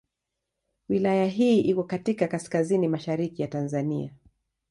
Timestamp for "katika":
1.83-2.27